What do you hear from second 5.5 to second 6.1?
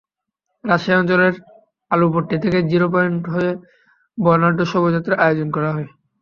করা হয়েছে।